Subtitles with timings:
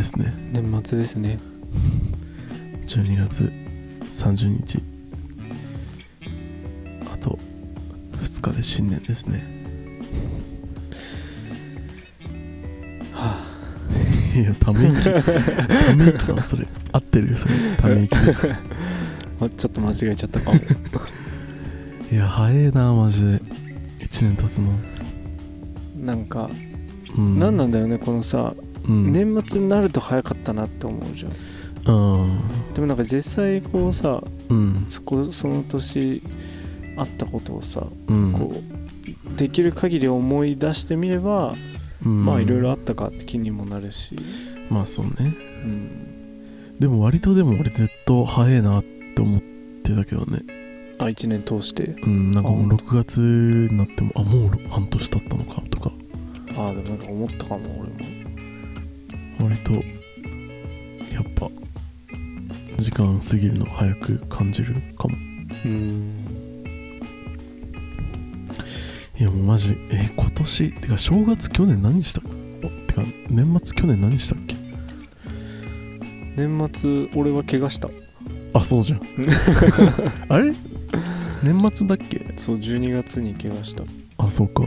[0.00, 0.32] ですね。
[0.54, 1.38] 年末ですね。
[2.86, 3.52] 12月
[4.04, 4.82] 30日。
[7.12, 7.38] あと
[8.16, 9.44] 2日で新年ですね。
[13.12, 13.44] は
[14.34, 15.04] いやため息。
[15.04, 16.66] ため息だそれ。
[16.92, 17.54] 合ってるよそれ。
[17.76, 18.16] ため息。
[19.58, 20.60] ちょっと間違えちゃったかも。
[22.10, 23.42] いや早えなマジで。
[23.98, 24.72] 1年経つの。
[25.94, 26.48] なんか、
[27.14, 27.38] うん。
[27.38, 28.54] 何なんだよねこのさ、
[28.88, 29.12] うん。
[29.12, 31.32] 年末になると早かったなって思うじゃん。
[31.92, 32.40] うん。
[32.74, 34.84] でもなんか実際こうさうん。
[34.88, 36.22] そこその年
[36.96, 38.32] あったことをさ、うん。
[38.32, 41.54] こうできる限り思い出してみれば、
[42.04, 42.24] うん。
[42.24, 44.16] まあいろいろあったかって気にもなるし、
[44.68, 45.12] まあそうね。
[45.64, 49.40] うん、でも割とでも俺ずっと早えなって思っ
[49.82, 50.40] てたけどね。
[50.98, 51.84] あ1年通して？
[51.84, 55.92] うんなんかもうあ本当6月になってもあもう半年経ったのかとか。
[56.56, 58.19] ああでもなんか思ったかも俺も
[59.42, 61.48] 割とやっぱ
[62.78, 65.16] 時間過ぎるの早く感じるかも。
[65.64, 66.26] うん。
[69.18, 72.22] いやもうマジえ今年てか正月去年何した
[72.66, 74.56] おてか年末去年何したっけ？
[76.36, 77.90] 年末俺は怪我した。
[78.54, 79.00] あそうじゃん。
[80.28, 80.54] あれ？
[81.42, 82.32] 年末だっけ？
[82.36, 83.84] そう12月に怪我した。
[84.18, 84.64] あそうか。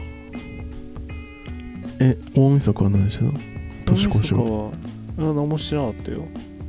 [2.00, 3.40] え大晦日は何してたの？
[3.94, 4.72] 年越しは
[5.16, 5.90] 何もしてなか。
[5.90, 6.24] ったよ。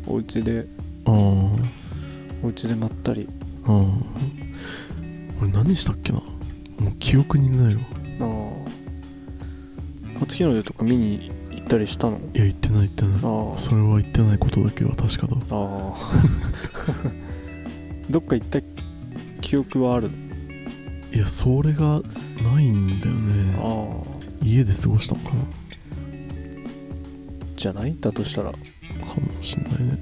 [0.08, 0.66] お家で。
[1.06, 1.66] あー
[2.44, 3.28] お家でまったり。
[3.66, 4.04] あー
[5.42, 6.20] 俺何したっけな？
[6.20, 7.82] もう記憶にないわ。
[8.22, 8.26] あ
[10.18, 10.20] あ。
[10.20, 12.18] 初日の出とか見に行ったりしたの？
[12.18, 13.14] いや言ってない言ってない。
[13.24, 13.58] ああ。
[13.58, 15.36] それは言ってないことだけは確かだ。
[15.36, 15.94] ああ。
[18.10, 18.60] どっか行った
[19.42, 20.12] 記憶はある
[21.12, 22.02] いやそれが
[22.44, 23.58] ないんだよね。
[23.60, 24.16] ああ。
[24.44, 25.44] 家で過ごしたのかな
[27.56, 27.96] じゃない？
[28.00, 28.52] だとしたら。
[28.52, 30.00] かもしんないね。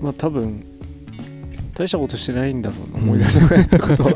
[0.00, 0.64] まあ多分
[1.74, 4.04] 大したことしてないんだろうな思い出せないってこと。
[4.04, 4.10] は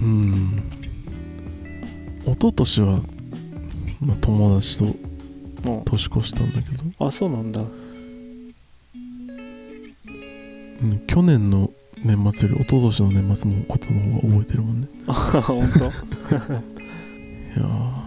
[0.00, 0.62] うん。
[2.24, 3.00] 一昨年は、
[4.00, 4.84] まあ、友達と
[5.64, 7.60] も年越したんだけど、うあそうなんだ。
[10.82, 11.70] うん、去年の
[12.04, 14.88] 年末より一昨年の年末のことの方が覚えてるもんね。
[15.06, 15.12] あ
[15.42, 15.86] 本当？
[15.86, 15.90] い
[17.56, 18.02] やー。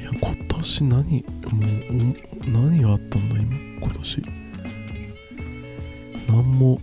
[0.00, 3.56] いや今年何もうお何があったんだ今？
[3.80, 4.22] 今年。
[6.28, 6.80] 何も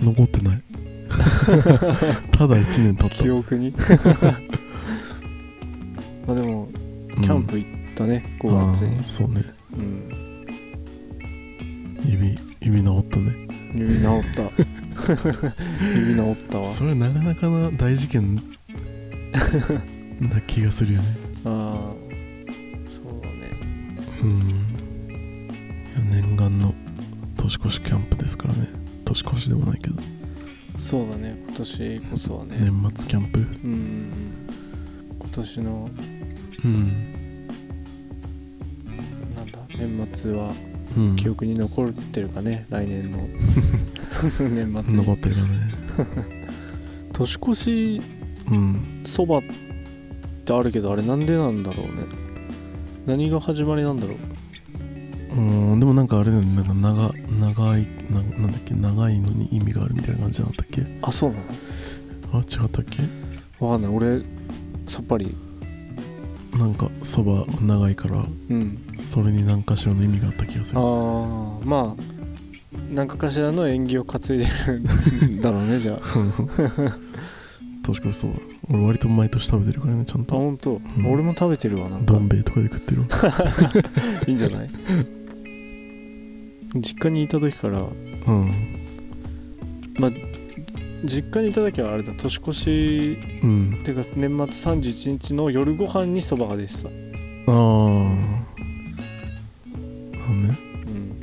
[0.00, 0.62] 残ってない。
[2.32, 3.14] ただ1年経った。
[3.16, 3.72] 記憶に？
[6.26, 6.68] まあでも
[7.16, 7.22] うん。
[7.22, 9.00] キャンプ行ったね、5月に。
[9.04, 9.42] そうね。
[9.76, 10.44] うん。
[12.04, 13.32] 指指治ったね。
[13.74, 14.42] 指治った。
[15.94, 16.74] 指治ったわ。
[16.74, 18.42] それなかなかな大事件
[20.20, 21.08] な気がするよね。
[21.44, 23.50] ああそうだね。
[24.22, 24.66] うん。
[26.10, 26.74] 念願の
[27.36, 28.68] 年越しキャンプですからね。
[29.04, 29.96] 年越しでもないけど。
[30.76, 31.38] そうだね。
[31.46, 32.56] 今年こそはね。
[32.60, 33.38] 年末キャンプ。
[33.38, 34.10] うん。
[35.18, 35.90] 今年の
[36.64, 37.52] うん。
[39.36, 40.54] なんだ年末は
[40.96, 41.16] うん。
[41.16, 42.66] 記憶に残ってるかね？
[42.70, 43.18] 来年の。
[44.40, 45.06] 年末に。
[45.06, 45.74] 残ってるよね。
[47.12, 48.02] 年越し
[48.50, 49.00] うん。
[49.04, 49.40] そば
[50.48, 51.92] ってあるけどあれなんでなんだろうね。
[53.06, 54.16] 何が始まりなんだろう。
[55.36, 55.40] う
[55.76, 56.54] んでもなんかあれだよね。
[56.56, 58.74] なんか長長いななんだっけ？
[58.74, 60.86] 長いのに意味があるみたいな感じなかったっけ？
[61.02, 61.42] あそうなの？
[62.32, 63.02] あ違ったっけ？
[63.64, 63.92] わかんない。
[63.94, 64.22] 俺
[64.86, 65.36] さっぱり。
[66.58, 68.78] なんかそば長いからうん。
[68.98, 70.80] それに何かしらの意味があった気がする。
[70.80, 72.02] ああまあ
[72.90, 75.98] 何かかしらの縁起を担いでるんだろうねじゃあ。
[77.84, 78.34] 年越しそば
[78.70, 80.82] 俺割と毎年食べてるからねちゃんあと本当、ん。
[81.06, 82.12] 俺も食べてるわなんか。
[82.12, 83.06] どん兵衛とかで食ってるわ。
[84.26, 84.70] いいんじゃない？
[86.76, 87.80] 実家にいた時から。
[87.80, 88.52] うん。
[91.04, 93.18] 実家にいた時はあれだ年越し。
[93.42, 93.76] うん。
[93.80, 96.88] っていうか年末31日の夜ご飯にそばが出てた。
[96.88, 97.54] ああ
[100.28, 101.20] なんねうん。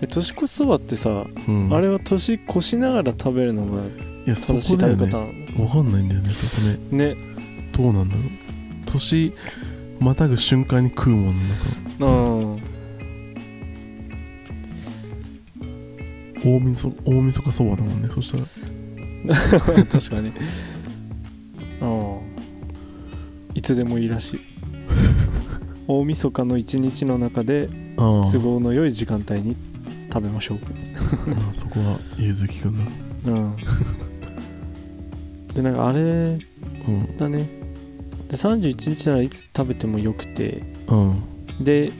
[0.00, 1.68] え年越しそばってさ、うん。
[1.74, 3.88] あれは年越しながら食べるのがい
[4.26, 7.14] やそ正しい食べ方なんだわかんないんだよねそこね。
[7.14, 7.16] ね。
[7.76, 8.24] どうなんだろう。
[8.86, 9.32] 年
[10.00, 12.06] またぐ瞬間に食うもんなんか。
[12.06, 12.62] うん
[16.44, 18.44] 大みそ大晦日そばだもんねそしたら。
[19.86, 20.32] 確かに。
[21.80, 22.18] ああ。
[23.54, 24.40] いつでもいいらしい。
[25.88, 29.56] 大晦日の一日の中で都合の良い時間帯に
[30.12, 30.58] 食べましょう。
[31.30, 32.84] まあそこは融通きくんだ。
[33.26, 33.56] うん
[35.56, 37.16] でなんかあれうん。
[37.16, 37.48] だね。
[38.28, 40.62] で31日ならいつ食べてもよくて。
[40.88, 41.22] うん。
[41.60, 41.90] で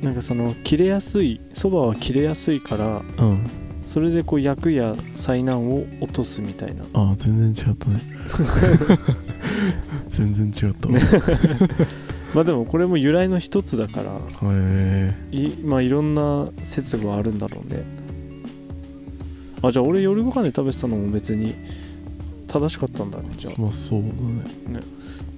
[0.00, 3.50] なんかその切れやすいそばは切れやすいからうん。
[3.84, 6.84] それでこう薬や災難を落とすみたいな。
[6.94, 8.02] ああ全然違ったね。
[10.08, 10.98] 全然違ったわ。
[10.98, 11.00] へ
[12.34, 17.84] まあでもこれも由来の一つだからえいまあいろんな説があるんだろうね。
[19.60, 21.54] あじゃあ俺夜ご飯で食べてたのも別に
[22.60, 23.54] 正しかったんだねじゃあ。
[23.60, 24.78] まあそうだね。
[24.78, 24.80] ね。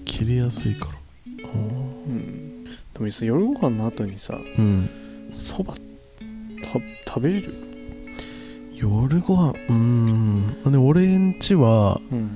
[0.04, 0.92] 切れやすいから。
[0.92, 0.96] あ
[1.54, 2.64] うん。
[2.64, 2.70] で
[3.00, 4.88] もさ夜ご飯の後にさあうん。
[5.32, 5.74] そば
[7.06, 7.48] 食べれる？
[8.74, 10.56] 夜ご飯うーん。
[10.66, 12.30] あでも俺んちはうん。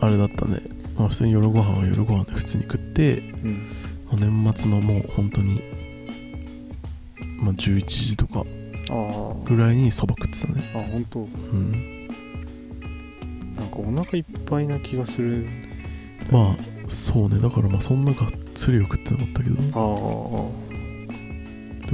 [0.00, 0.60] あれだったね。
[0.96, 3.62] まあ普通に夜ご飯は夜ご飯で普通に食ってうん。
[4.12, 5.60] 年末のもう本当に
[7.40, 8.44] まあ11時とか
[8.90, 10.70] あぐらいにそば食ってたね。
[10.74, 11.20] ああ本当。
[11.20, 11.97] うん
[13.82, 15.46] かお腹いっぱいな気がする。
[16.30, 17.40] まあそうね。
[17.40, 19.56] だからまあそんながっつりは食ってなかったけど。
[19.56, 19.80] でああ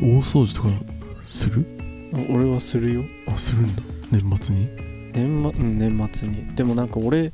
[0.00, 0.69] 大掃除とか
[1.25, 1.64] する？
[2.31, 3.02] 俺はするよ。
[3.26, 3.82] あするんだ。
[4.10, 4.69] 年末に？
[5.12, 6.54] 年,、まうん、年末に。
[6.54, 7.32] でもなんか俺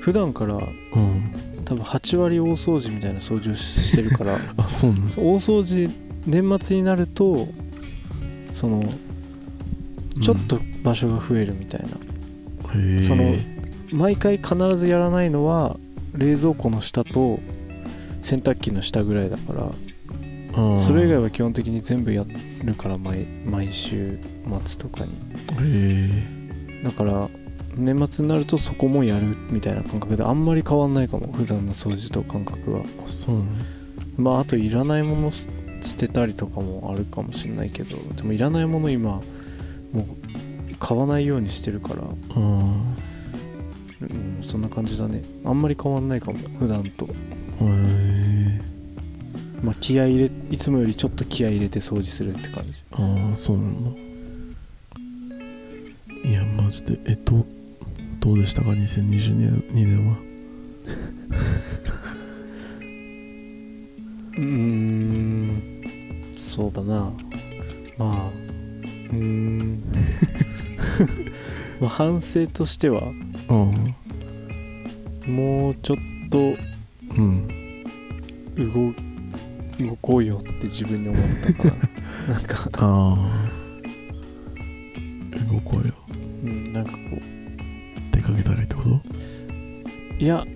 [0.00, 1.62] 普段からうん。
[1.64, 4.38] 多分8割大掃除みたいな掃除をしてるから。
[4.58, 5.90] あそうなんだ大掃除
[6.26, 7.48] 年末になると
[8.52, 8.92] その
[10.20, 11.88] ちょっと場所が増えるみたいな、
[13.00, 13.34] その
[13.92, 15.76] 毎回必ずやらないのは
[16.14, 17.40] 冷蔵庫の下と
[18.22, 22.24] 洗濯機の下ぐらいだからそれ以外は基本的に全部や
[22.62, 24.18] るから毎毎週
[24.64, 25.12] 末とかに。
[25.60, 27.28] へだから
[27.76, 32.84] 年末になるとそこもやるみたいな感覚であんまり変わんないかも普段の掃除と感覚は。
[33.06, 33.46] そうなの
[34.16, 35.50] まああといらないものす
[35.80, 39.22] 捨てたりとかもあるかもしれないけどでもいらないもの今も
[40.02, 40.06] う
[40.86, 42.02] 買わないようにしてるから。
[42.02, 42.40] あう
[44.04, 45.24] んそんな感じだね。
[45.42, 47.08] あんまり変わんないかも普段と。
[47.58, 48.60] あへえ
[49.62, 52.82] まあ気合い入れいつもよりちょっと気合い入れて掃除するって感じ。
[52.92, 52.96] あ
[53.32, 53.90] あそうなんだ
[56.28, 57.00] いやマジで。
[57.06, 57.46] えっと
[58.20, 60.18] どうでしたか？2022年は。
[64.36, 65.62] うーん
[66.32, 67.10] そうだな。
[67.96, 68.30] まあ
[69.10, 69.80] うーん
[71.84, 73.94] まあ反省としてはうん。
[75.26, 75.98] もうちょっ
[76.30, 76.56] と
[77.16, 77.84] うん。
[78.56, 78.92] 動
[79.86, 81.74] 動こうよって自分に思ったかな
[82.34, 83.28] なんか、ああ。
[85.52, 85.94] 動こうよ。
[86.42, 87.20] うん、なんかこう。
[88.12, 89.02] 出かけたりってこと？
[90.18, 90.42] いや。
[90.42, 90.46] っ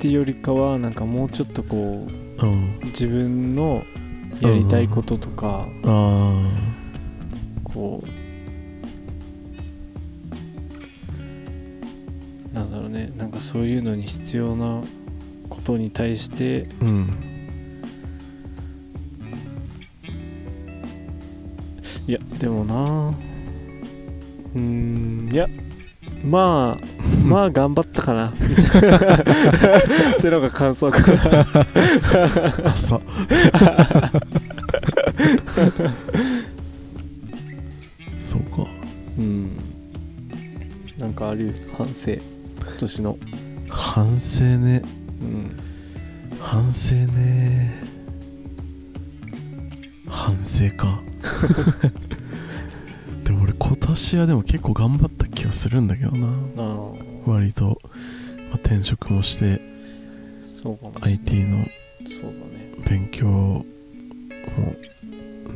[0.00, 2.08] ていうよりかはなんかもうちょっとこ
[2.40, 2.74] ううん。
[2.86, 3.84] 自分の
[4.40, 6.42] やりたいこととか、あ。
[7.62, 8.21] こう
[13.42, 14.84] そういうのに必要な
[15.48, 17.28] ことに対してあうん。
[22.06, 23.14] いやでもな
[24.54, 25.48] うーんいや
[26.24, 26.84] まあ
[27.26, 28.28] まあ頑張ったかな。
[28.28, 28.32] っ
[30.20, 31.46] てのが感想かな。
[32.72, 33.00] 朝。
[38.20, 38.66] そうか。
[39.18, 39.50] うん。
[40.98, 42.12] なんかある反省。
[42.12, 42.31] 今
[42.82, 43.16] 年の。
[43.68, 44.82] 反省ね。
[45.20, 45.56] うん。
[46.40, 47.72] 反省ね。
[50.08, 51.00] 反省か。
[53.24, 56.36] でも俺今年はでも結構頑張った気がするんだけどな。
[56.58, 56.92] あ
[57.24, 57.80] 割と、
[58.50, 59.60] まあ、転職もして。
[60.40, 61.12] あそうかもしれない。
[61.12, 61.66] IT の。
[62.04, 62.72] そうだね。
[62.88, 63.64] 勉強も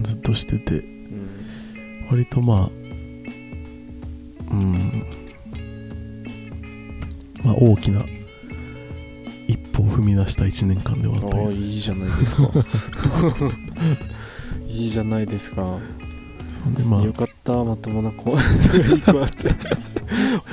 [0.03, 0.79] ずっとしてて。
[0.79, 2.07] うん。
[2.09, 2.71] 割とまあ
[4.53, 5.26] うん
[7.47, 8.05] まあ大きな
[9.47, 12.51] 一歩を踏み出した1年間ではあったああいいじゃないですか。
[14.67, 15.79] いいじゃないですか。
[16.65, 19.51] そうねまあよかったまともな 子が一個あって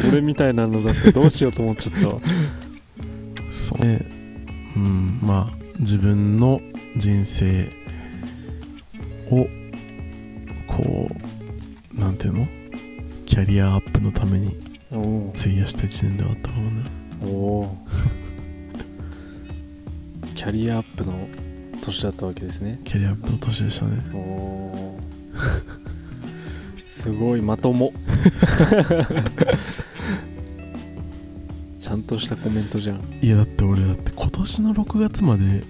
[0.08, 2.08] 俺みたいなのだってどうしようと思っちゃった。
[2.10, 2.20] わ
[3.52, 3.82] そう。
[3.84, 4.06] ね
[4.76, 6.60] うんまあ自分の
[6.96, 7.72] 人生
[9.32, 9.48] を
[10.68, 11.10] こ
[11.96, 12.48] うなんてていうの？
[13.26, 14.63] キャリアアップのために
[15.00, 16.90] 費やした1年ではあったかもね。
[17.24, 17.78] おお
[20.36, 21.28] キャリアアップの
[21.82, 22.80] 年だったわけですね。
[22.84, 24.02] キャリアアップの年でしたね。
[24.14, 25.00] おお
[26.84, 27.92] すごいまとも。
[31.80, 33.02] ちゃんとしたコメントじゃん。
[33.22, 35.64] いやだって俺だって今年の6月まで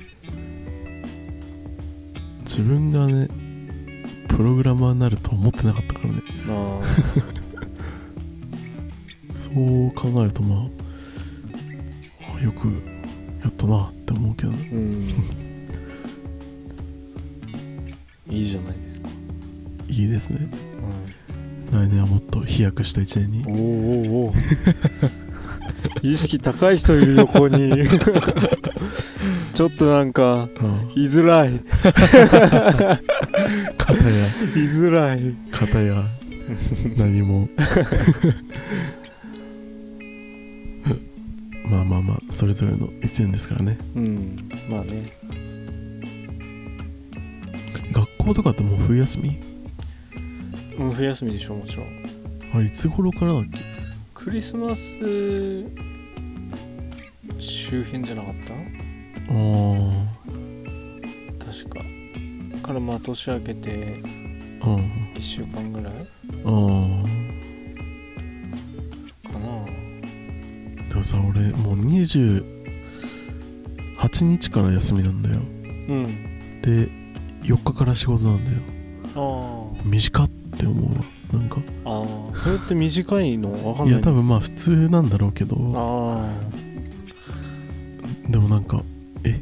[2.42, 3.30] 自分がね
[4.28, 6.22] プログラマーになると思ってなかったからね。
[6.50, 6.82] あ
[9.54, 10.68] そう考えるとま
[12.32, 12.68] ああよく
[13.44, 14.70] やったなって思うけどね。
[14.72, 14.80] ーう
[18.32, 18.34] ん。
[18.36, 19.10] いいじゃないですか、
[19.88, 20.48] いいですね。
[21.72, 23.46] 来年はもっと飛躍した1年に。
[23.48, 24.34] おおおお
[26.02, 27.74] 意識高い人いる横に。
[29.54, 31.62] ちょっとなんかあ居づらい。
[31.84, 33.00] あ
[33.78, 34.10] 片や。
[34.56, 35.36] 居づらい。
[35.52, 36.04] 片や。
[36.98, 37.48] 何も
[41.84, 43.78] あまあまあそれぞれの1年ですからね。
[43.96, 45.12] うんまあね。
[47.92, 49.40] 学校とかってもう冬休み？
[50.78, 51.88] もう冬休みでしょもちろん。
[52.54, 53.60] あれいつ頃からだっけ？
[54.14, 54.98] クリスマス
[57.40, 58.54] 周辺じゃなかった？
[58.54, 58.58] あ
[61.40, 61.80] 確か。
[62.66, 64.02] からまあ年明けて
[64.62, 65.12] あうん。
[65.16, 65.94] 1週間ぐらい？
[65.94, 65.98] あ
[66.46, 66.83] か
[71.04, 72.44] もさ俺もう28
[74.24, 75.36] 日から休みなんだよ。
[75.36, 76.62] うん。
[76.62, 76.90] で
[77.44, 78.58] 4日から仕事なんだよ。
[79.16, 79.20] あ
[79.84, 81.04] 短って思うわ。
[81.34, 81.58] なんか。
[81.86, 83.68] あああそれって短いの？
[83.68, 83.96] わかんない。
[83.96, 85.58] いや多分まあ普通なんだろうけど。
[85.76, 86.30] あ
[88.30, 88.82] でもなんか
[89.26, 89.42] え？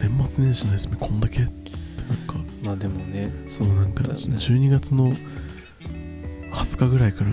[0.00, 1.40] 年末年始の休みこんだけ？
[1.42, 1.72] って
[2.08, 2.34] なんか。
[2.36, 5.14] あまあでもねそのなんかだよね12月の
[6.52, 7.30] 20日ぐらいから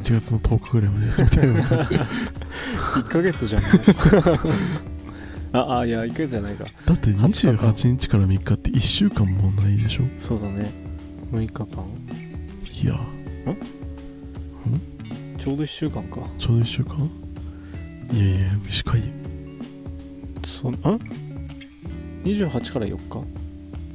[0.00, 3.72] うん、1月の10日ぐらいまで休みたいよ1ヶ月じゃんもう
[5.52, 6.64] ああいや1ヶ月じゃないか。
[6.86, 10.04] だって20日か28日から3日って1週間もないでしょ。
[10.16, 10.72] そうだね。
[11.32, 11.84] 6日間。
[12.82, 12.94] いや。
[15.36, 16.20] ちょうど1週間か。
[16.38, 17.10] ちょうど1週間？
[18.12, 19.00] いやいや短い。
[19.00, 19.06] よ
[20.44, 20.96] そんあ
[22.22, 23.26] 28から4日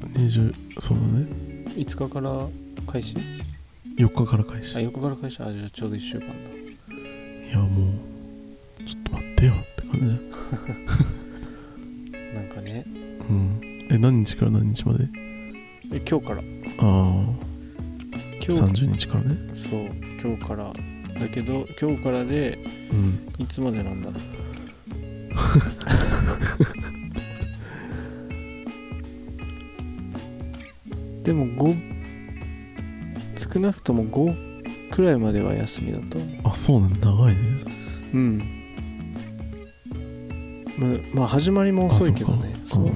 [0.09, 1.27] ？20そうだね。
[1.75, 2.47] 5日から
[2.91, 3.17] 開始？
[3.97, 4.75] 4日から開始。
[4.75, 5.41] あ4日から開始？
[5.41, 6.33] あじゃあちょうど1週間だ。
[6.35, 6.37] い
[7.51, 7.91] やも
[8.79, 10.05] うちょっと待ってよって感じ。
[10.07, 10.19] ね
[12.35, 12.83] なんかね。
[13.29, 13.61] うん。
[13.89, 15.07] え何日から何日まで？
[15.93, 16.39] え今日から。
[16.39, 16.43] ああ。
[18.41, 18.51] 今日。
[18.83, 19.37] 30日からね。
[19.53, 19.85] そう
[20.21, 20.73] 今日から。
[21.19, 22.59] だけど今日からで
[22.91, 23.29] うん。
[23.43, 24.23] いつまでなんだろう。
[31.23, 31.94] でも5
[33.35, 36.17] 少なくとも5くらいまでは休みだと。
[36.17, 37.41] 思うあそうね長いね。
[38.13, 38.51] うん。
[40.77, 42.55] ままあ始まりも遅いけどね。
[42.55, 42.85] あそう。
[42.85, 42.93] かう。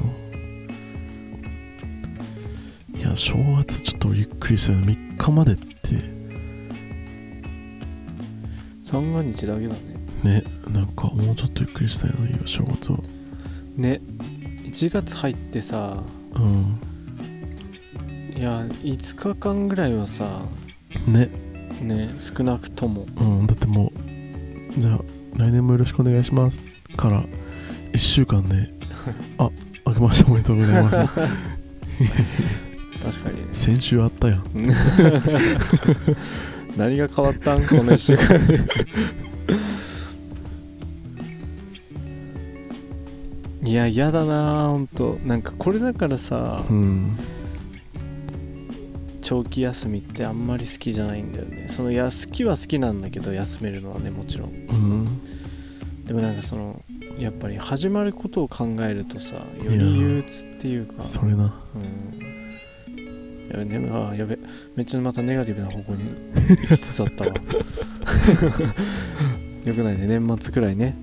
[2.95, 5.69] んいや正月ちょっとゆっくりしたよ3日までって。
[8.83, 9.79] 三が日だけだね。
[10.23, 12.99] ねなんかもうちょっとゆっくりしたいの正月は。
[13.75, 14.01] ね。
[14.69, 16.03] 1月入ってさ
[16.35, 16.79] うん
[18.39, 20.43] いや5日間ぐらいはさ
[21.05, 21.29] ね。
[21.81, 23.05] ね少なくとも。
[23.17, 23.91] うんだっても
[24.77, 24.99] うじゃあ
[25.35, 26.61] 来年もよろしくお願いします。
[26.95, 27.21] から
[27.91, 28.69] 1週間で
[29.37, 29.49] あ
[29.85, 30.95] 明けましておめでとうございます。
[33.03, 33.37] 確かに。
[33.41, 34.43] ね先週あったやん。
[36.77, 37.67] 何が変わったん？
[37.67, 38.39] この1週間。
[43.67, 45.19] でいや嫌だなほんと。
[45.25, 47.17] なんかこれだからさうん
[49.29, 51.67] 長期休みってあんまり好きじゃないんだよね。
[51.67, 54.49] そのいや好きは好きなんだけど休めるのはねもちろん。
[54.49, 55.21] うん。
[56.03, 56.81] でもなんかその
[57.19, 61.03] やっぱり始まることを考えるとさより憂鬱っていうか。
[61.03, 62.57] それなうん。
[63.51, 64.35] やべでもあやべ
[64.75, 66.05] めっちゃまたネガティブな方向に
[66.49, 67.33] 行きつつあったわ。
[69.63, 70.97] よくないね年末くらいね。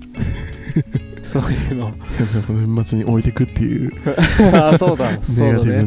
[1.21, 1.93] そういうの。
[2.51, 3.93] 年末に置いてくっていう。
[4.53, 5.17] あそうだ。
[5.23, 5.85] そうだね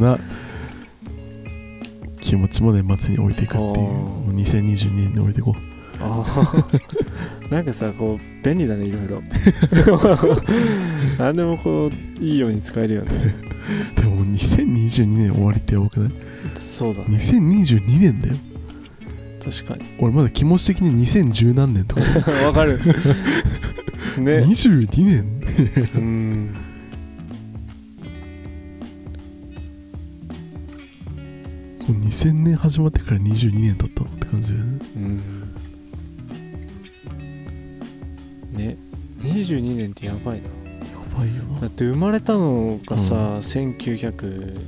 [2.31, 3.67] 気持ちも年末に置いていくっていう。
[3.67, 3.77] あー。
[3.81, 5.57] もう2022年に置いていこ
[5.99, 7.51] あー。
[7.51, 9.21] なんかさこう便利だねいろいろ。
[11.19, 13.11] 何でもこういいように使えるよね。
[13.97, 16.11] う でももう2022年終わりってやばくない？
[16.55, 17.07] そうだね。
[17.17, 18.37] 2022年だよ。
[19.43, 19.91] 確かに。
[19.99, 22.03] 俺まだ気持ち的に2010何年とか。
[22.47, 22.79] わかる。
[22.79, 24.45] ね。
[24.45, 25.25] 22年。
[25.97, 26.55] うん
[31.91, 34.79] もう2000年始まってから22年経ったのって感じだよね。
[34.95, 35.17] うん。
[38.57, 38.77] ね
[39.19, 40.47] 22年ってやばいな。
[40.47, 40.53] や
[41.19, 41.43] ばいよ。
[41.55, 44.61] なだって生まれたのがさ、1900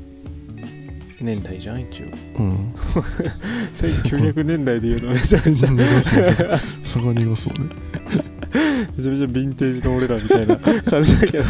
[1.20, 2.06] 年代じゃん一応。
[2.38, 2.74] うん。
[3.72, 5.68] 1900年代で言うの めちゃめちゃ
[6.82, 7.70] そこ濁そうね
[9.00, 11.44] ちゃめちゃヴィンテージの俺らみたいな感じだけど。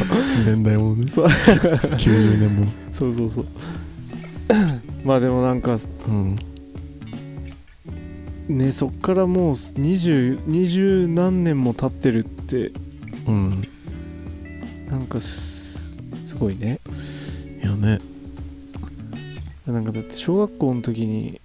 [0.45, 1.09] 年代物ね。
[1.09, 1.27] そう。
[1.27, 3.47] 90年物 そうそうそう
[5.05, 6.39] まあでもなんかうん。
[8.49, 12.73] ねそっからもう20 20何年も経ってるって
[13.27, 13.69] うん。
[14.89, 16.81] なんかすすごいね。
[17.63, 18.01] いやね。
[19.67, 21.41] なんかだって小学校の時に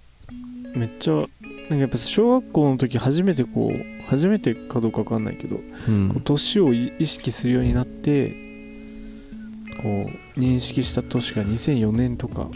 [0.74, 6.20] めっちゃなんかやっぱ小学校の時初めてこう初めてかどうか分かんないけどうん。
[6.24, 8.30] 年をい意識するようになって
[9.80, 12.48] こう認識した年が2004年とか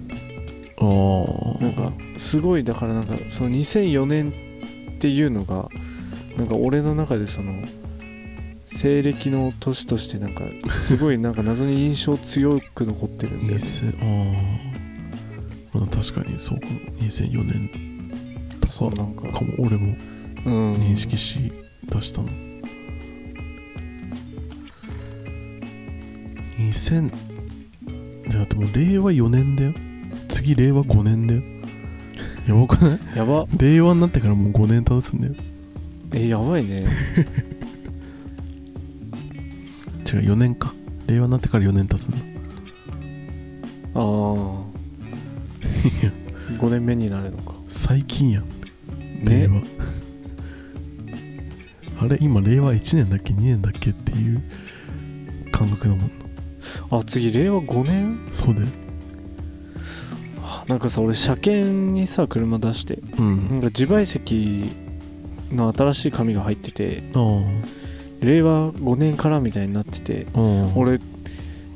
[1.61, 4.33] なんかすごいだからなんかその2004年
[4.95, 5.69] っていうのが
[6.37, 7.53] なんか俺の中でその
[8.65, 13.65] 西暦の年としてなんかすごいなんか謎に印象強く残ってるんだよね。
[13.65, 13.97] 2000
[15.75, 16.67] ああまあ確かにそうか。
[16.67, 17.71] も2004年
[18.61, 19.29] とかそうなんか。
[19.29, 19.97] かも俺も
[20.47, 20.75] うん。
[20.77, 21.53] 認識し
[21.87, 22.29] 出したの、
[26.59, 27.13] 2000
[28.29, 29.75] じゃだってもう令和4年だよ
[30.33, 31.43] 次令和5年だよ。
[32.49, 32.99] やばくない？
[33.17, 33.47] やば。
[33.59, 35.35] 令和になってからもう5年経つんだよ。
[36.15, 36.85] えやばいね。
[40.11, 40.75] 違う4年か。
[41.07, 42.19] 令和になってから4年経つんだ。
[43.95, 44.03] ああ
[46.03, 46.13] いや。
[46.59, 47.55] 5年目になるのか。
[47.69, 48.45] 最近やん。
[49.25, 49.43] ね。
[49.43, 49.63] 令和。
[52.05, 53.91] あれ今令和1年だっけ？2年だっけ？
[53.91, 54.43] っていう
[55.53, 56.07] 感覚だもんな。
[56.91, 58.19] あ次令和5年？
[58.33, 58.67] そうだよ。
[58.67, 58.71] あ
[60.73, 63.47] なんかさ俺車検にさ車出してうん。
[63.49, 64.73] なんか自賠責
[65.53, 67.43] の新しい紙が入っててあ
[68.21, 70.27] 令和5年からみたいになってて
[70.75, 70.99] 俺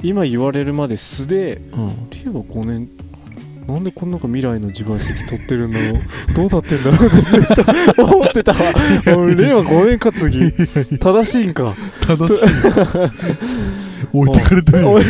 [0.02, 2.08] 今言われるまで素でうん。
[2.24, 2.88] 令和5年
[3.66, 6.34] なんでこんなんか未来の自賠責取ってるんだろう？
[6.34, 7.06] どうなってんだろう？
[7.06, 8.58] ってずっと思ってたわ
[9.18, 10.52] 俺令和5年か次
[10.98, 11.76] 正しいんか。
[12.06, 12.46] 正しい
[14.12, 14.80] 置いてかれてる。
[14.82, 14.98] よ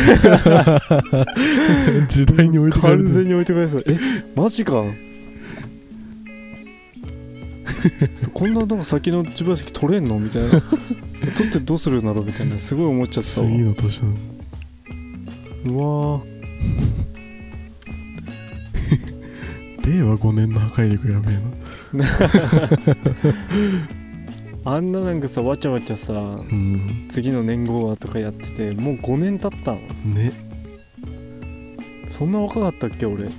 [2.07, 3.05] 時代に置いてかれてる。
[3.05, 3.99] 完全に置いてかれてたえ
[4.35, 4.83] マジか。
[8.33, 10.19] こんななんか先の自賠責取れんの？
[10.19, 10.49] みたいな。
[11.35, 12.25] 取ってどうするんだろう？
[12.25, 12.59] みたいな。
[12.59, 13.47] すごい思っちゃってたわ。
[13.47, 14.09] 次の年の
[15.65, 16.37] うわー。
[19.93, 21.41] 令和5年の破壊力やべえな
[24.69, 27.05] あんななんかさわちゃわちゃさうん。
[27.07, 29.79] 次の年号はとかやっててもう5年経ったの。
[30.13, 30.33] ね。
[32.05, 33.27] そんな若かったっけ俺？
[33.27, 33.29] い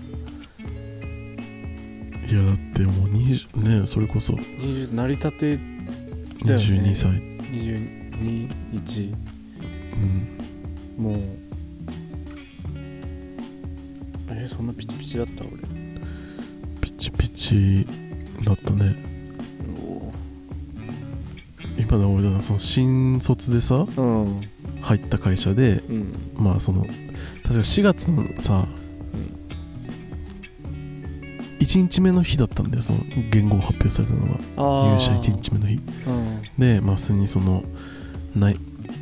[2.31, 4.33] やだってもう20ねそれこそ。
[4.33, 5.57] 20成り立て
[6.47, 6.65] だよね。
[6.65, 7.11] 22歳、
[7.53, 9.15] 221
[10.99, 11.19] うん、もう。
[14.31, 15.57] えそんなピチピチだった俺？
[16.81, 17.87] ピチピチ
[18.45, 18.97] だったね。
[19.05, 19.08] お
[21.89, 24.49] 今だ俺その新卒でさうん。
[24.83, 26.33] 入った会社でうん。
[26.35, 28.67] まあその確か4月のさ、
[31.61, 34.35] 1日目の日だったんだよその言語を発表されたのが。
[34.57, 35.81] あ入社1日目の日。
[36.07, 36.43] うん。
[36.59, 37.65] でまあ普通にその
[38.37, 38.59] 内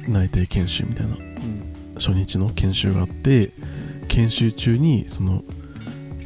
[0.06, 1.74] 内定研修みたいなうん。
[1.96, 3.52] 初日の研修があって
[4.08, 5.42] 研修中にその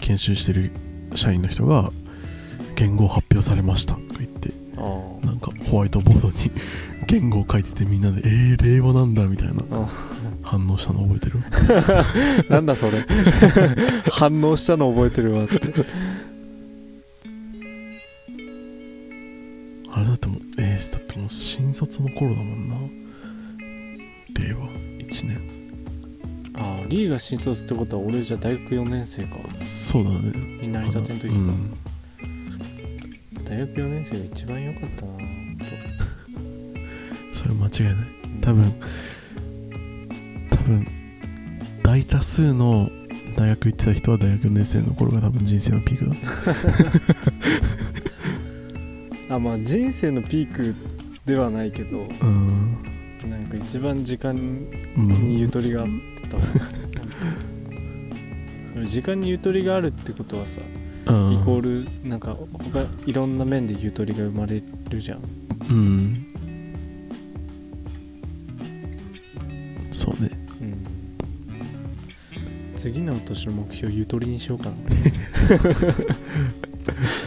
[0.00, 0.72] 研修してる
[1.14, 1.90] 社員の人が
[2.76, 3.98] 言語を発表されました
[5.24, 6.34] なんかホワイトボードに
[7.06, 9.86] 言語を書いててみんなでえー、令和なんだみたいなあ
[10.42, 11.40] 反応したの覚えてる？
[12.48, 13.04] なんだそれ。
[14.10, 15.60] 反応したの覚えてるわって。
[19.92, 22.76] あれだってもうえー、だってもう新卒の頃だもんな。
[24.38, 25.40] 令和1年。
[26.54, 29.38] ああリーが新卒ってことは俺じゃ大学4年生か。
[29.56, 30.32] そうだね。
[30.62, 31.76] になりたての時か、うん
[33.50, 35.12] 大学4年生が一番良かったな
[37.34, 38.06] それ間違いない。
[38.40, 38.74] と多分
[40.50, 40.86] 多分
[41.82, 42.88] 大多数の
[43.36, 46.06] 大学行ってた人は大学4年生の頃が多分人生のピーク
[49.28, 49.34] だ。
[49.34, 50.76] あまあ人生のピーク
[51.26, 52.76] ではないけどうん。
[53.28, 54.36] なんか一番時間
[54.96, 55.24] うん。
[55.24, 56.42] にゆとりがあってたわ。
[58.74, 60.60] 本当時間にゆとりがあるってことはさ
[61.06, 61.32] うん。
[61.32, 65.20] イコールなんか他いろんな面でゆとりが生まれるじゃん。
[65.68, 66.26] うん。
[69.90, 70.30] そうね。
[70.60, 70.86] うん。
[72.76, 74.76] 次の年の目標ゆとりにしようかな。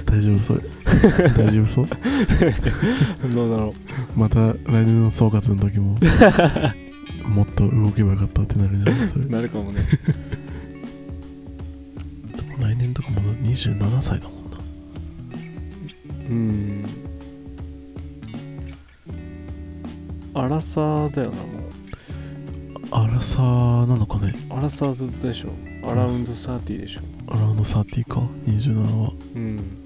[0.05, 0.61] 大丈夫それ
[1.35, 1.87] 大丈夫そう。
[3.33, 3.73] どうだろ
[4.15, 5.97] また来年の総括の時も
[7.27, 9.25] もっと動けばよかったってなるじゃんそれ。
[9.25, 9.81] うなるかもね
[12.83, 14.57] 年とかまだ27歳だもんな。
[16.29, 16.85] うん。
[20.33, 21.63] アラサーだよなもう。
[22.91, 24.33] アラサーなのかね。
[24.49, 25.49] アラサーでしょ。
[25.83, 27.01] アラウンド30でしょ。
[27.27, 28.19] アラウンド30か。
[28.45, 29.13] 27は。
[29.35, 29.79] うん。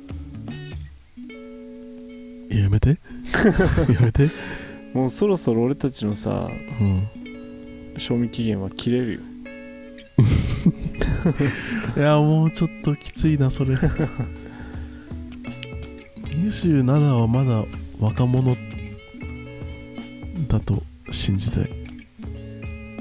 [2.50, 2.90] いややめて。
[3.94, 4.28] やめて。
[4.94, 7.08] もうそろそろ俺たちのさうん。
[7.98, 9.20] 賞味期限は切れるよ
[11.98, 13.74] いやもうちょっときついなそれ。
[16.28, 17.66] 27はまだ
[18.00, 18.56] 若者
[20.48, 21.70] だと信じたい、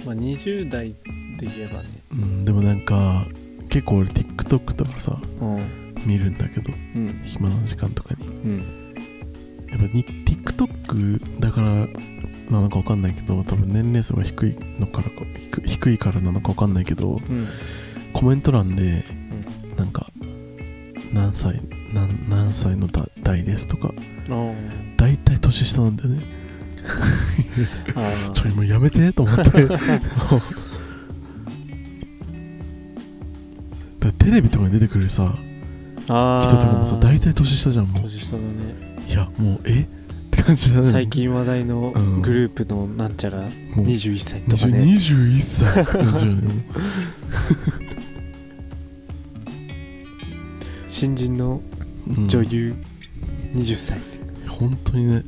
[0.03, 0.97] まあ20代で
[1.43, 1.89] 言えばね。
[2.13, 3.27] うん、でもなんか
[3.69, 7.21] 結構俺 TikTok とかさうん見るんだけどうん。
[7.23, 8.27] 暇な時間とかに。
[8.27, 8.87] うん
[9.69, 11.87] やっぱに TikTok だから
[12.51, 15.17] なのか分かんないけど多分年齢層が低いのからか
[15.53, 17.49] 低低いからなのか分かんないけどうん
[18.17, 19.05] コメント欄で
[19.77, 20.07] なんか
[21.13, 21.61] 何歳
[21.93, 23.93] 何何歳のだ代ですとか
[24.31, 24.53] あ
[24.97, 26.23] 大体年下なんだよね。
[28.33, 29.51] ちょもうやめてと思って。
[34.19, 35.37] テレビとかに出てくるさ
[36.09, 38.49] あ人とかもさ大体年下じゃんも年下だね。
[39.09, 39.81] ういやもうえ？
[39.83, 39.85] っ
[40.31, 40.85] て感じだね。
[40.85, 42.23] 最近話題のうん。
[42.23, 43.43] グループのなんちゃら？
[43.43, 43.49] も
[43.83, 43.87] う。
[43.87, 46.65] 21歳とか20ね21歳って感じだよね
[50.87, 51.61] 新人の
[52.09, 52.25] うん。
[52.27, 52.75] 女優
[53.55, 54.01] 20歳。
[54.49, 55.25] 本当にね。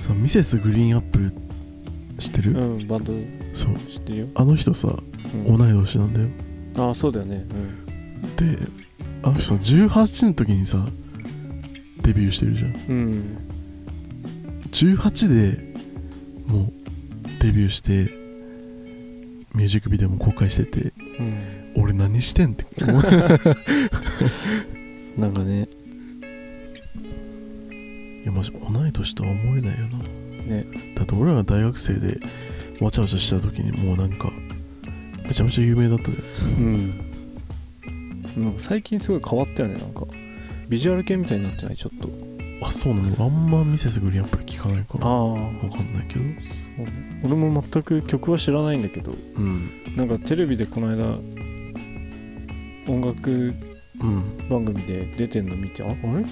[0.00, 1.32] さミセスグリーンアップル
[2.18, 3.12] 知ってる、うんバンド。
[3.52, 3.76] そう。
[3.88, 5.58] 知ってるよ、あの人さうん。
[5.58, 6.28] 同い年なんだよ。
[6.78, 7.44] ああそうだよね。
[8.36, 8.58] で
[9.22, 10.86] あの人さ18の時にさ
[12.02, 12.70] デビューしてるじゃん。
[12.88, 13.38] うん、うん、
[14.70, 15.74] 18で
[16.46, 16.72] もう
[17.40, 18.10] デビューして
[19.54, 20.92] ミュージックビデオも公開してて。
[21.18, 22.64] うん俺何してんって
[25.18, 25.68] なんかね。
[28.22, 29.98] いやマジ同い年とは思えないよな。
[30.46, 30.66] ね。
[30.96, 32.18] だって俺らが大学生で
[32.80, 34.32] わちゃわちゃした時にもうなんか
[35.26, 36.16] めちゃめちゃ有名だったじ
[36.58, 36.88] うん。
[38.36, 40.04] なんか最近すごい変わったよねなんか。
[40.68, 41.76] ビジュアル系みたいになってない？
[41.76, 42.08] ちょっと。
[42.08, 43.24] ゃんあそうなの？
[43.24, 45.06] あんまミセスグリーンアップル聞かないから。
[45.06, 45.36] ああわ
[45.70, 46.24] かんないけど。
[47.24, 49.14] 俺も全く曲は知らないんだけど。
[49.36, 49.68] うん。
[49.96, 51.18] なんかテレビでこの間
[52.86, 53.54] 音楽
[54.00, 56.24] うん番組で出てんの見てああれ？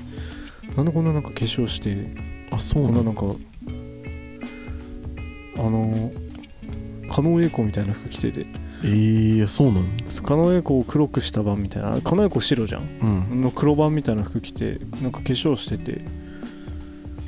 [0.77, 2.15] なんでこんななんか化粧して
[2.51, 3.23] あそうこんななんか
[5.59, 6.13] あの
[7.11, 8.47] 狩野英孝みたいな服着てて。
[8.85, 9.87] えー、そうなの？
[10.25, 12.01] 狩野英孝を黒くした版みたいな。
[12.01, 12.83] 狩野英孝白じゃん？
[13.31, 13.43] うん。
[13.43, 16.05] の黒版みたいな服着てなんか化粧してて。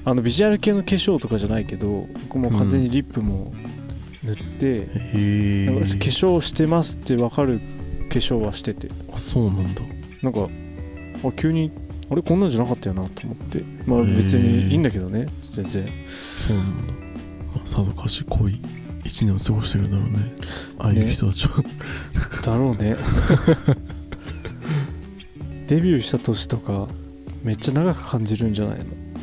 [0.07, 3.55] あのビジュアル系の化粧とかじゃないけどこうもう完全にリップも
[4.23, 7.65] 塗って、へえなんか化粧してますって分かる化
[8.18, 8.88] 粧はしてて。
[9.12, 9.83] あそうなんだ。
[10.22, 10.48] なんか
[11.24, 11.70] あ急に
[12.11, 13.62] あれこんなんじゃなかったよなと思って。
[13.87, 15.85] まあ別にいいんだけどね全然。
[16.09, 16.92] そうなんだ、
[17.57, 18.61] まあ、さぞかし濃い
[19.05, 20.35] 一年を過ごしてるんだろうね。
[20.79, 21.62] ああいう人たちは、
[22.42, 22.96] だろうね。
[25.66, 26.88] デビューした年とか
[27.42, 28.79] めっちゃ長く感じるんじゃない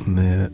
[0.08, 0.50] ね。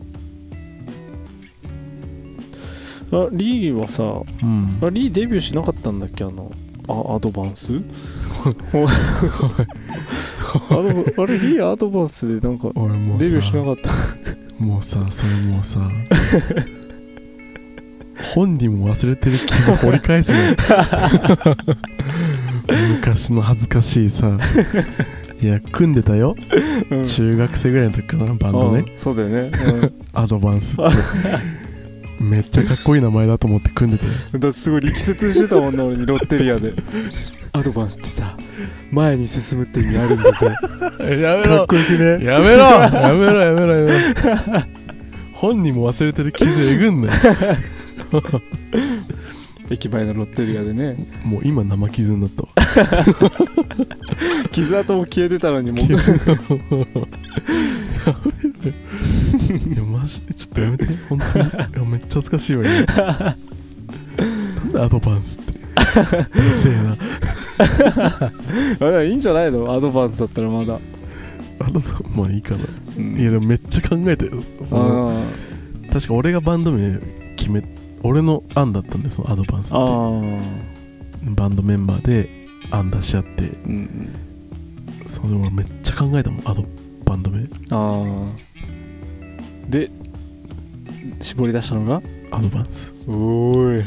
[3.10, 4.06] のあリーはさう
[4.46, 4.78] ん。
[4.82, 6.24] あリーデビューしなかったんだっけ？
[6.24, 6.52] あの
[6.88, 7.72] あアドバンス？
[10.70, 13.90] あれリーアドバンスでなんか俺もうさデビューしなかった？
[14.64, 15.80] もうさそれもうさ
[18.34, 20.56] 本人も忘れてる傷掘り返すね。
[22.96, 24.38] 昔の恥ずかしいさ。
[25.40, 26.34] いや組んでたよ。
[26.90, 27.04] うん。
[27.04, 28.80] 中学生ぐらいの時かなバンドね。
[28.80, 29.52] うんそうだよね、
[30.12, 30.82] アドバンスって。
[32.20, 34.06] めっちゃかっこいい名前だと思って組んでて。
[34.34, 36.74] うん、だってすごい力説してたもんな俺にロッテリアで
[37.58, 38.36] アドバンスってさ
[38.92, 40.46] 前に進むって意味あるんだぜ。
[41.20, 42.24] やめかっこよくね？
[42.24, 42.60] やめろ。
[42.62, 43.98] やめろやめろやめろ。
[45.32, 47.12] 本人も忘れてる傷えぐんなよ。
[49.70, 50.96] 駅前のロッテリアでね。
[51.24, 52.48] もう今生傷になったわ。
[54.50, 55.82] 傷跡も消えてたのにも。
[55.82, 55.94] う傷
[59.68, 60.32] いやマジで。
[60.34, 60.86] ちょっとやめて。
[61.08, 61.44] 本当に。
[61.44, 62.74] いやめっちゃ恥ずかしいわ今。
[62.74, 62.86] な
[64.70, 65.58] んでアドバンスって。
[65.58, 65.60] う
[66.62, 66.96] せえな
[67.58, 68.30] あ
[68.78, 69.72] でもいいんじゃないの？
[69.72, 70.78] アドバンスだったらまだ、
[71.60, 72.64] アドバまあいいかな。
[72.96, 73.16] うん。
[73.18, 75.22] いやでもめっちゃ考えたよその
[75.90, 76.98] あ確か俺がバンド名
[77.36, 77.62] 決め
[78.02, 79.76] 俺の案だったんでそのアドバンスって。
[79.76, 79.84] ああ。
[81.34, 82.28] バンドメンバーで
[82.70, 83.48] 案出し合って。
[83.48, 83.70] うん
[85.02, 85.08] うん。
[85.08, 86.64] それ俺めっちゃ考えたもんあの
[87.04, 87.48] バンド名。
[87.70, 88.32] ああ。
[89.68, 89.90] で
[91.20, 92.02] 絞り出したのが？
[92.30, 92.94] アドバンス。
[93.08, 93.84] おーい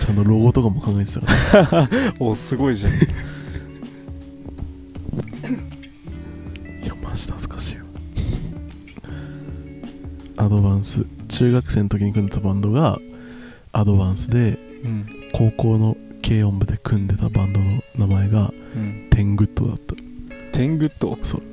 [0.00, 1.20] ちゃんとロゴとかも考えてた
[1.66, 1.88] から。
[2.20, 2.92] おすごいじゃん。
[2.92, 2.96] い
[6.86, 7.82] やマジで恥ずかしいよ
[10.36, 11.04] アドバンス。
[11.28, 12.98] 中学生の時に組んでたバンドが
[13.72, 19.08] アドバンスでうん高校の軽音部で組んでたバンドの名前がうん。
[19.10, 19.94] テングッドだった。
[20.52, 21.51] テングッド？10にう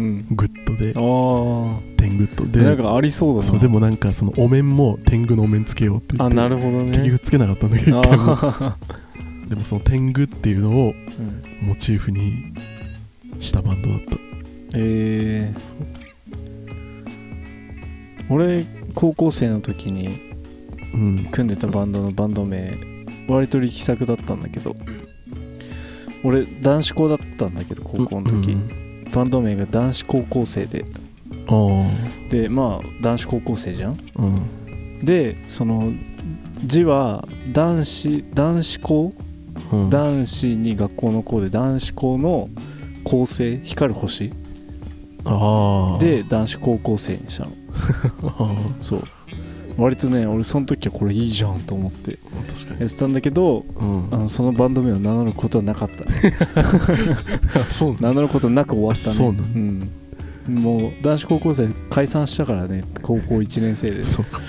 [0.00, 0.26] ん。
[0.30, 3.42] グッドであテングッドあなんでかありそうだな。
[3.42, 6.90] そうでもなんかそのお面も天狗のお面つけようって言あってなるほどね。
[6.90, 8.74] 結局つけなかったんだけどあ一回もー。
[9.48, 10.94] でもその天狗っていうのを
[11.62, 11.68] うん。
[11.68, 12.52] モチーフに
[13.38, 14.16] したバンドだった。
[14.76, 20.18] えー、俺高校生の時に
[20.92, 21.28] うん。
[21.30, 22.76] 組んでたバンドのバンド名
[23.28, 24.74] 割と力作だったんだけど
[26.22, 30.84] 俺男子校だったんだけど高校の時、うんバンド名が男子高校生で。
[32.30, 33.98] でまあ男子高校生じゃん。
[34.16, 35.04] うん。
[35.04, 35.92] でその
[36.64, 39.12] 字は男子男子校
[39.72, 39.90] うん。
[39.90, 42.48] 男子に学校の校で男子校の
[43.04, 44.30] 構成光る星。
[46.00, 47.52] で男子高校生にしたの。
[48.38, 48.74] あ。
[48.80, 49.04] そう
[49.76, 52.18] 割とね俺その時はこれいいじゃんと思って
[52.80, 54.08] やってたんだけどうん。
[54.10, 56.04] あのそのバンド名を名乗ることはなかった。
[58.00, 59.16] 名乗ることなく終わったね。
[59.16, 59.88] そうなんだ。
[60.48, 60.54] うん。
[60.54, 64.04] もう男子高校生解散したからね高校1年生で。
[64.04, 64.24] そう。
[64.24, 64.40] か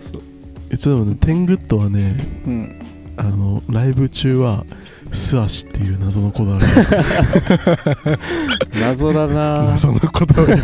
[0.00, 0.22] そう。
[0.70, 2.76] えちょっとでもねテングッドはねうん。
[3.16, 4.64] あのライブ中は
[5.12, 6.64] 素足っていう謎のこだわり
[8.80, 10.60] 謎だな 謎のこだわり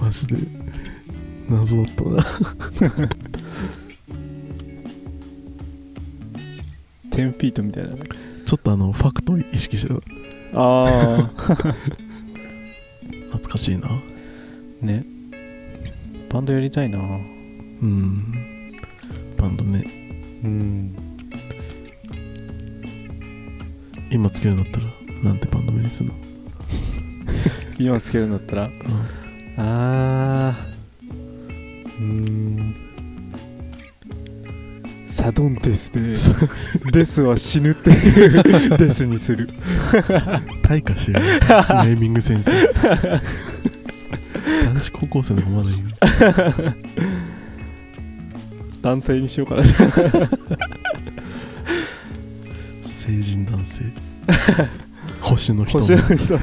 [0.00, 0.36] マジで
[1.48, 2.22] 謎だったな。
[7.10, 8.02] 10-FEET みたいなね
[8.44, 9.94] ちょっとあのファクトを意識してた。
[10.60, 11.30] ああ
[13.30, 13.88] 懐かしいな。
[14.82, 15.04] ね。
[16.30, 16.98] バンドやりたいな。
[16.98, 17.02] う
[17.86, 18.72] ん。
[19.36, 19.84] バンドね。
[20.44, 20.94] うん。
[24.10, 24.86] 今つけるんだったら
[25.24, 26.14] なんてバンド名にするの？
[27.78, 28.70] 今つけるんだったら？
[29.56, 30.73] あー
[31.98, 32.74] うーん。
[35.06, 36.14] サドンデスで
[36.92, 38.42] デスは死ぬっていう
[38.78, 39.50] デスにする。
[40.62, 42.50] 退化してる ネーミング先生
[44.64, 45.90] 男子高校生でもまだいいの
[48.80, 49.64] 男性にしようかな。
[49.64, 49.74] 成
[53.20, 53.82] 人男性。
[55.20, 55.78] 星の人。
[55.78, 56.38] 星の人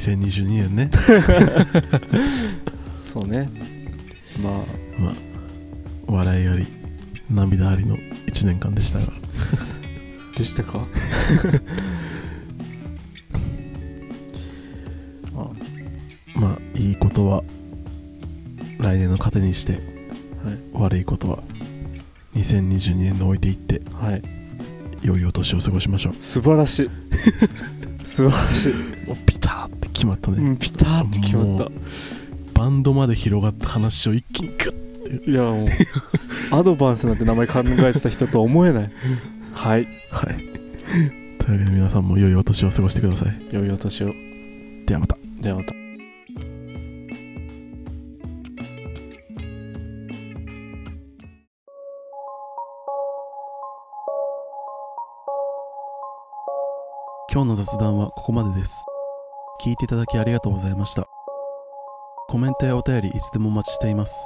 [0.00, 0.90] 2022年ね
[2.96, 3.50] そうね。
[4.42, 4.52] まあ。
[4.98, 5.14] まあ
[6.06, 6.66] 笑いあり
[7.30, 9.06] 涙ありの1年間でしたが。
[10.36, 10.80] でしたか？
[15.36, 15.50] あ。
[16.34, 17.42] まあいいことは
[18.78, 19.80] 来年の糧にしてはい。
[20.72, 21.38] 悪いことは
[22.34, 24.22] 2022年に置いていってはい。
[25.02, 26.14] 良いお年を過ごしましょう。
[26.18, 26.90] 素晴らしい。
[28.02, 28.74] 素晴らしい、
[30.00, 31.64] 決まったね、うん、ピターって決まった。
[31.64, 31.70] も
[32.54, 35.68] バンドまで広がった話を一気にグッいやもう
[36.52, 38.90] アドバンスなんて名前考えてた人とは思えない。
[39.52, 39.86] はい。
[40.10, 40.36] はい。
[41.38, 43.36] というわけで皆さんも良いお年を過ごしてください。
[43.50, 44.14] 良いお年を。
[44.86, 45.18] ではまた。
[45.40, 45.74] ではまた。
[57.32, 58.84] 今日の雑談はここまでです
[59.62, 61.06] 聞いていただきありがとうございました。
[62.28, 64.16] コメントやお便りいつでもお待ちしています。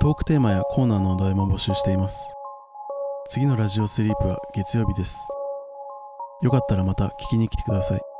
[0.00, 2.34] トークテーマやコーナーのお題も募集しています。
[3.28, 5.28] 次のラジオスリープは月曜日です。
[6.42, 8.11] よかったらまた聞きに来てください。